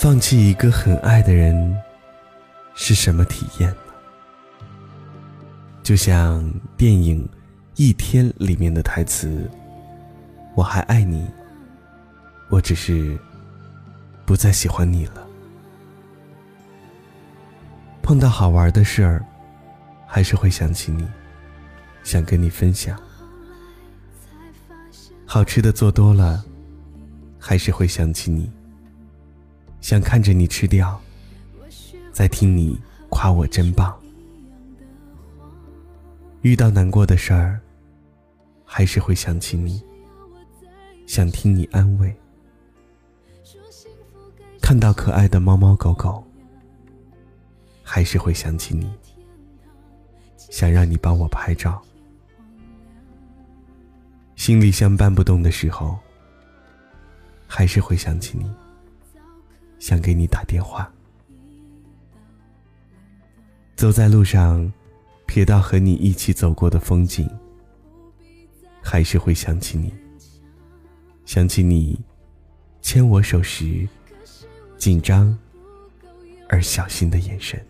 [0.00, 1.76] 放弃一个很爱的人
[2.74, 3.92] 是什么体验呢？
[5.82, 6.42] 就像
[6.74, 7.22] 电影
[7.76, 9.46] 《一天》里面的台词
[10.56, 11.28] ：“我还爱你，
[12.48, 13.18] 我只是
[14.24, 15.28] 不再喜欢你了。”
[18.00, 19.22] 碰到好玩的事儿，
[20.06, 21.06] 还是会想起你，
[22.04, 22.96] 想跟你分享；
[25.26, 26.42] 好吃的做多了，
[27.38, 28.50] 还是会想起你。
[29.80, 31.00] 想看着你吃掉，
[32.12, 33.98] 再听你夸我真棒。
[36.42, 37.60] 遇到难过的事儿，
[38.64, 39.82] 还是会想起你，
[41.06, 42.14] 想听你安慰。
[44.60, 46.22] 看到可爱的猫猫狗狗，
[47.82, 48.92] 还是会想起你，
[50.36, 51.82] 想让你帮我拍照。
[54.36, 55.98] 行李箱搬不动的时候，
[57.46, 58.50] 还是会想起你。
[59.80, 60.88] 想给你打电话，
[63.74, 64.70] 走在路上，
[65.26, 67.28] 瞥到和你一起走过的风景，
[68.82, 69.92] 还是会想起你。
[71.24, 71.98] 想起你
[72.82, 73.88] 牵我手时
[74.76, 75.36] 紧张
[76.48, 77.64] 而小心的眼神，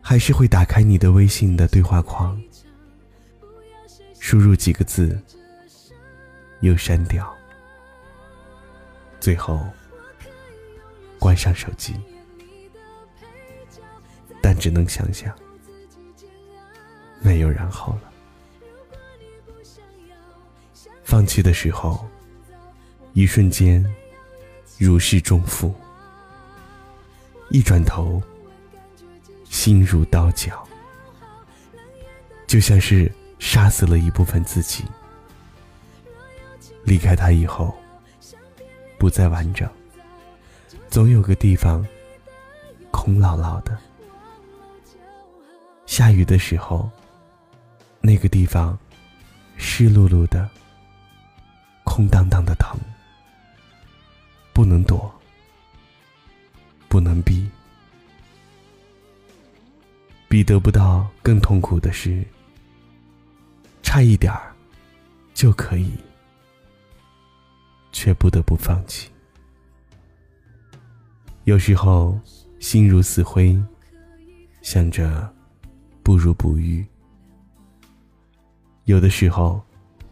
[0.00, 2.40] 还是会打开你的微信的对话框，
[4.18, 5.16] 输入几个字，
[6.62, 7.37] 又删掉。
[9.20, 9.66] 最后，
[11.18, 11.94] 关上手机，
[14.40, 15.34] 但只能想想，
[17.20, 18.12] 没有然后了。
[21.02, 22.06] 放弃的时候，
[23.12, 23.84] 一瞬间
[24.78, 25.72] 如释重负；
[27.50, 28.22] 一转头，
[29.44, 30.66] 心如刀绞，
[32.46, 34.84] 就像是杀死了一部分自己。
[36.84, 37.76] 离开他以后。
[38.98, 39.68] 不再完整，
[40.90, 41.86] 总有个地方
[42.90, 43.78] 空落落的。
[45.86, 46.90] 下雨的时候，
[48.00, 48.76] 那个地方
[49.56, 50.48] 湿漉漉的，
[51.84, 52.76] 空荡荡的疼，
[54.52, 55.10] 不能躲，
[56.88, 57.48] 不能避，
[60.28, 62.24] 比得不到更痛苦的是，
[63.82, 64.52] 差一点儿
[65.34, 65.92] 就可以。
[67.92, 69.10] 却不得不放弃。
[71.44, 72.18] 有时候
[72.60, 73.58] 心如死灰，
[74.62, 75.32] 想着
[76.02, 76.84] 不如不遇；
[78.84, 79.62] 有的时候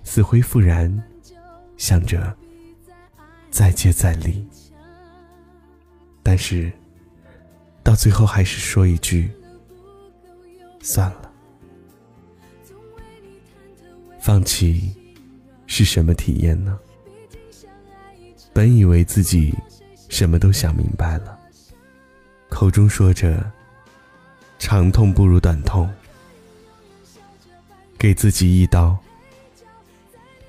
[0.02, 0.90] 死灰复燃，
[1.76, 2.34] 想着
[3.50, 4.46] 再接再厉。
[6.22, 6.72] 但是
[7.82, 9.30] 到最后还是说一句：
[10.80, 11.32] 算了。
[14.18, 14.92] 放弃
[15.66, 16.78] 是什么体验呢？
[18.56, 19.54] 本以为自己
[20.08, 21.38] 什么都想明白了，
[22.48, 23.44] 口中说着
[24.58, 25.86] “长痛不如短痛”，
[27.98, 28.96] 给自己一刀，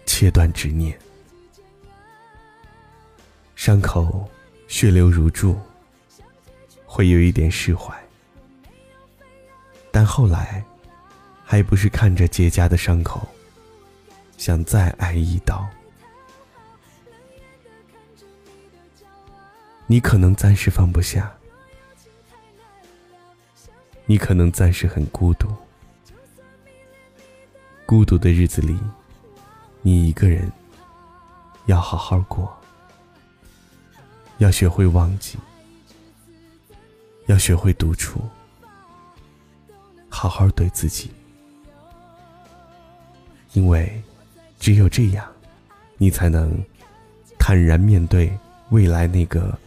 [0.05, 0.97] 切断执念，
[3.57, 4.25] 伤口
[4.69, 5.59] 血流如注，
[6.85, 7.93] 会有一点释怀，
[9.91, 10.63] 但后来
[11.43, 13.27] 还不是看着结痂的伤口，
[14.37, 15.67] 想再挨一刀。
[19.89, 21.31] 你可能暂时放不下，
[24.05, 25.47] 你可能暂时很孤独，
[27.85, 28.77] 孤独的日子里，
[29.81, 30.51] 你一个人
[31.67, 32.53] 要好好过，
[34.39, 35.37] 要学会忘记，
[37.27, 38.19] 要学会独处，
[40.09, 41.11] 好好对自己，
[43.53, 44.03] 因为
[44.59, 45.25] 只有这样，
[45.95, 46.61] 你才能
[47.39, 48.37] 坦然面对
[48.71, 49.57] 未来那个。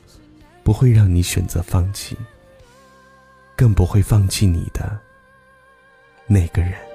[0.71, 2.17] 不会让你选择放弃，
[3.57, 4.97] 更不会放弃你的
[6.29, 6.90] 那个人。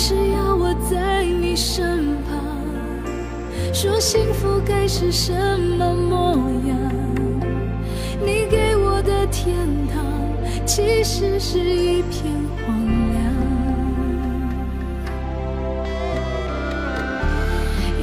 [0.00, 2.40] 是要我在你身旁
[3.74, 5.32] 说幸福该是什
[5.76, 6.36] 么模
[6.68, 6.78] 样
[8.24, 9.56] 你给我的天
[9.88, 10.00] 堂
[10.64, 12.32] 其实是一片
[12.64, 13.18] 荒凉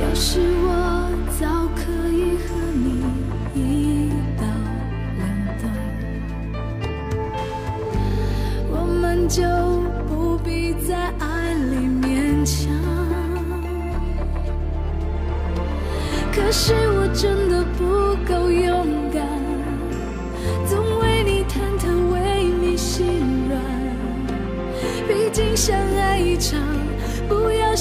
[0.01, 1.09] 要是我
[1.39, 1.47] 早
[1.77, 3.05] 可以和你
[3.55, 4.43] 一刀
[5.15, 5.23] 两
[5.61, 5.63] 断
[8.69, 9.64] 我们就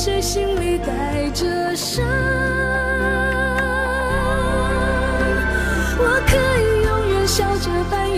[0.05, 2.05] 谁心里带着伤。
[5.97, 8.14] 我可以永远笑着扮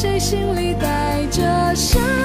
[0.00, 2.17] 谁心里带着伤？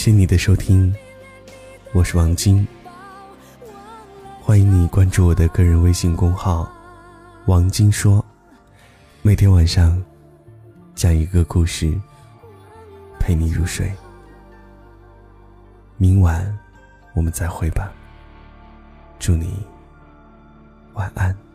[0.00, 0.90] 谢谢你的收听。
[1.92, 2.66] 我是王晶。
[4.40, 6.66] 欢迎你关注我的个人微信公号。
[7.44, 8.24] 王晶说
[9.20, 10.02] 每天晚上
[10.94, 11.92] 讲一个故事
[13.18, 13.92] 陪你入睡。
[15.98, 16.58] 明晚
[17.12, 17.92] 我们再会吧。
[19.18, 19.54] 祝你
[20.94, 21.49] 晚安。